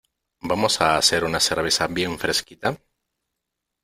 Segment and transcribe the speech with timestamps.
[0.49, 2.69] ¿Vamos a hacer una cerveza bien fresquita?